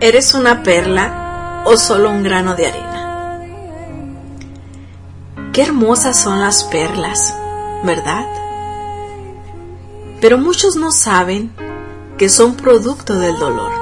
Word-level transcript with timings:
¿Eres 0.00 0.32
una 0.32 0.62
perla 0.62 1.62
o 1.66 1.76
solo 1.76 2.08
un 2.10 2.22
grano 2.22 2.54
de 2.54 2.66
arena? 2.68 3.42
Qué 5.52 5.62
hermosas 5.62 6.18
son 6.18 6.40
las 6.40 6.64
perlas, 6.64 7.36
¿verdad? 7.84 8.24
Pero 10.22 10.38
muchos 10.38 10.76
no 10.76 10.90
saben 10.90 11.52
que 12.16 12.30
son 12.30 12.54
producto 12.54 13.18
del 13.18 13.38
dolor. 13.38 13.72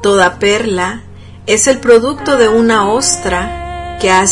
Toda 0.00 0.38
perla 0.38 1.02
es 1.46 1.66
el 1.66 1.80
producto 1.80 2.36
de 2.36 2.48
una 2.48 2.88
ostra 2.88 3.98
que 4.00 4.12
ha 4.12 4.24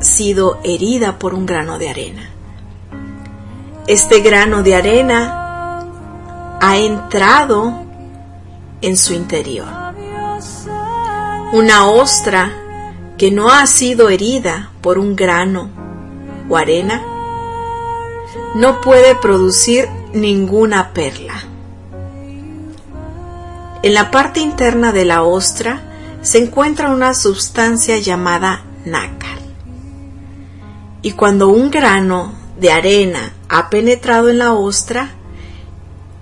sido 0.00 0.60
herida 0.64 1.18
por 1.18 1.32
un 1.32 1.46
grano 1.46 1.78
de 1.78 1.88
arena. 1.88 2.30
Este 3.90 4.20
grano 4.20 4.62
de 4.62 4.76
arena 4.76 5.84
ha 6.60 6.78
entrado 6.78 7.74
en 8.80 8.96
su 8.96 9.14
interior. 9.14 9.66
Una 11.52 11.88
ostra 11.88 12.52
que 13.18 13.32
no 13.32 13.50
ha 13.50 13.66
sido 13.66 14.08
herida 14.08 14.70
por 14.80 14.96
un 15.00 15.16
grano 15.16 15.70
o 16.48 16.56
arena 16.56 17.02
no 18.54 18.80
puede 18.80 19.16
producir 19.16 19.88
ninguna 20.12 20.92
perla. 20.92 21.42
En 23.82 23.92
la 23.92 24.12
parte 24.12 24.38
interna 24.38 24.92
de 24.92 25.04
la 25.04 25.24
ostra 25.24 25.80
se 26.22 26.38
encuentra 26.38 26.90
una 26.90 27.12
sustancia 27.12 27.98
llamada 27.98 28.62
nácar. 28.84 29.40
Y 31.02 31.10
cuando 31.10 31.48
un 31.48 31.72
grano 31.72 32.34
de 32.56 32.70
arena 32.70 33.32
ha 33.50 33.68
penetrado 33.68 34.28
en 34.28 34.38
la 34.38 34.52
ostra, 34.52 35.10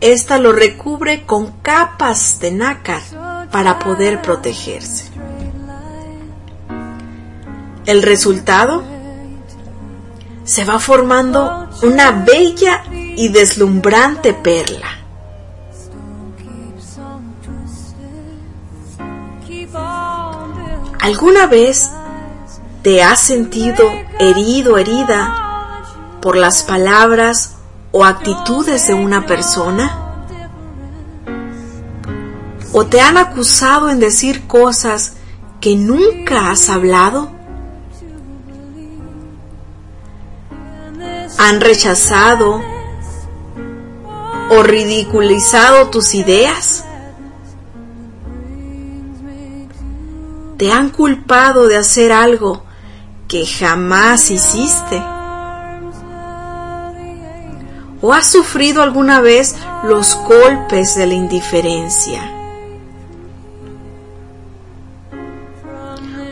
ésta 0.00 0.38
lo 0.38 0.52
recubre 0.52 1.26
con 1.26 1.52
capas 1.60 2.40
de 2.40 2.52
nácar 2.52 3.02
para 3.52 3.78
poder 3.78 4.22
protegerse. 4.22 5.10
El 7.84 8.02
resultado 8.02 8.82
se 10.44 10.64
va 10.64 10.78
formando 10.78 11.68
una 11.82 12.12
bella 12.12 12.84
y 12.90 13.28
deslumbrante 13.28 14.32
perla. 14.32 14.88
¿Alguna 21.00 21.46
vez 21.46 21.90
te 22.82 23.02
has 23.02 23.20
sentido 23.20 23.84
herido, 24.18 24.78
herida 24.78 25.47
por 26.28 26.36
las 26.36 26.62
palabras 26.62 27.54
o 27.90 28.04
actitudes 28.04 28.86
de 28.86 28.92
una 28.92 29.24
persona? 29.24 30.18
¿O 32.74 32.84
te 32.84 33.00
han 33.00 33.16
acusado 33.16 33.88
en 33.88 33.98
decir 33.98 34.46
cosas 34.46 35.14
que 35.58 35.74
nunca 35.74 36.50
has 36.50 36.68
hablado? 36.68 37.30
¿Han 41.38 41.62
rechazado 41.62 42.60
o 44.50 44.62
ridiculizado 44.62 45.88
tus 45.88 46.14
ideas? 46.14 46.84
¿Te 50.58 50.70
han 50.72 50.90
culpado 50.90 51.68
de 51.68 51.78
hacer 51.78 52.12
algo 52.12 52.64
que 53.28 53.46
jamás 53.46 54.30
hiciste? 54.30 55.02
¿O 58.00 58.12
has 58.12 58.28
sufrido 58.28 58.82
alguna 58.82 59.20
vez 59.20 59.56
los 59.82 60.14
golpes 60.24 60.94
de 60.94 61.06
la 61.06 61.14
indiferencia? 61.14 62.22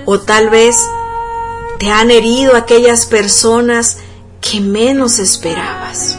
¿O 0.05 0.21
tal 0.21 0.49
vez 0.51 0.89
te 1.81 1.91
han 1.91 2.13
herido 2.13 2.55
aquellas 2.55 3.07
personas 3.07 3.99
que 4.41 4.61
menos 4.61 5.19
esperabas? 5.19 6.17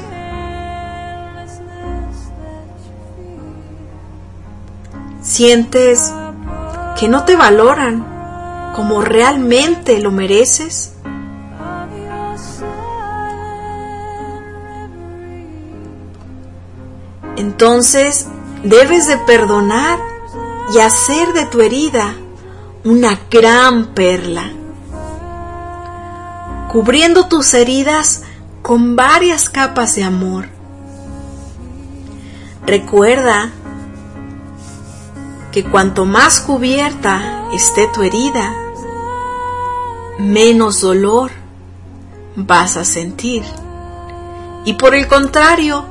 ¿Sientes 5.22 6.12
que 7.00 7.08
no 7.08 7.24
te 7.24 7.38
valoran 7.38 8.74
como 8.76 9.02
realmente 9.02 10.00
lo 10.02 10.12
mereces? 10.12 10.97
Entonces 17.38 18.28
debes 18.64 19.08
de 19.08 19.18
perdonar 19.20 20.00
y 20.74 20.80
hacer 20.80 21.34
de 21.34 21.46
tu 21.46 21.62
herida 21.62 22.16
una 22.84 23.20
gran 23.30 23.94
perla, 23.94 24.52
cubriendo 26.72 27.28
tus 27.28 27.54
heridas 27.54 28.24
con 28.62 28.96
varias 28.96 29.50
capas 29.50 29.96
de 29.96 30.04
amor. 30.04 30.50
Recuerda 32.66 33.52
que 35.52 35.64
cuanto 35.64 36.06
más 36.06 36.42
cubierta 36.42 37.50
esté 37.54 37.88
tu 37.94 38.04
herida, 38.04 38.54
menos 40.18 40.82
dolor 40.82 41.32
vas 42.36 42.78
a 42.78 42.84
sentir. 42.84 43.44
Y 44.66 44.74
por 44.74 44.96
el 44.96 45.08
contrario, 45.08 45.86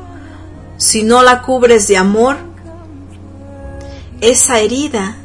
si 0.79 1.03
no 1.03 1.23
la 1.23 1.43
cubres 1.43 1.89
de 1.89 1.97
amor, 1.97 2.37
esa 4.21 4.61
herida 4.61 5.17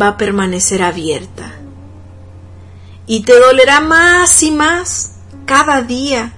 va 0.00 0.08
a 0.08 0.16
permanecer 0.16 0.82
abierta. 0.82 1.52
Y 3.06 3.24
te 3.24 3.38
dolerá 3.38 3.80
más 3.80 4.42
y 4.42 4.50
más 4.52 5.16
cada 5.44 5.82
día. 5.82 6.32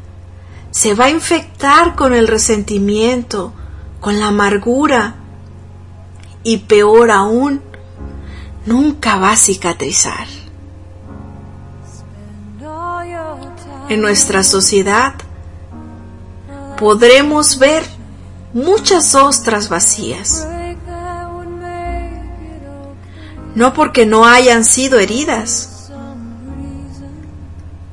Se 0.71 0.95
va 0.95 1.07
a 1.07 1.11
infectar 1.11 1.95
con 1.95 2.15
el 2.15 2.29
resentimiento, 2.29 3.53
con 4.01 4.19
la 4.19 4.29
amargura. 4.29 5.17
Y 6.45 6.59
peor 6.59 7.11
aún, 7.11 7.63
nunca 8.65 9.17
va 9.17 9.33
a 9.33 9.37
cicatrizar. 9.37 10.27
En 13.89 14.01
nuestra 14.01 14.43
sociedad 14.43 15.15
podremos 16.79 17.59
ver 17.59 17.85
muchas 18.53 19.15
ostras 19.15 19.69
vacías. 19.69 20.47
No 23.55 23.75
porque 23.75 24.07
no 24.07 24.25
hayan 24.25 24.65
sido 24.65 24.99
heridas, 24.99 25.91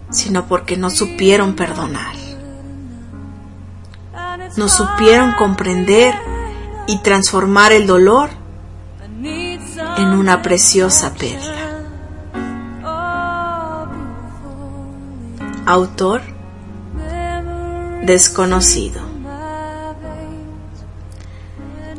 sino 0.09 0.47
porque 0.47 0.77
no 0.77 0.89
supieron 0.89 1.55
perdonar. 1.55 2.15
No 4.57 4.67
supieron 4.67 5.33
comprender 5.33 6.15
y 6.87 6.97
transformar 6.99 7.71
el 7.71 7.85
dolor 7.87 8.29
en 9.21 10.07
una 10.07 10.41
preciosa 10.41 11.13
perla. 11.13 11.55
Autor 15.65 16.21
desconocido. 18.05 19.08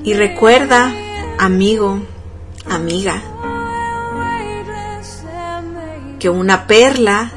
Y 0.03 0.15
recuerda, 0.15 0.93
amigo, 1.39 2.01
amiga, 2.69 3.23
que 6.19 6.31
una 6.31 6.67
perla 6.67 7.31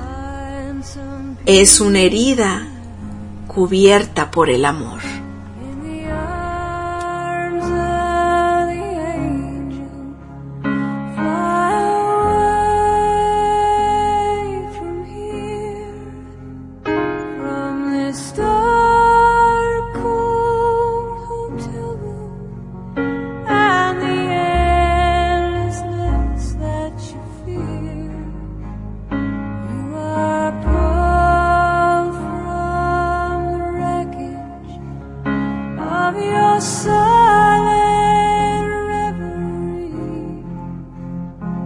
es 1.45 1.81
una 1.81 1.99
herida 1.99 2.67
cubierta 3.47 4.31
por 4.31 4.49
el 4.49 4.65
amor. 4.65 5.01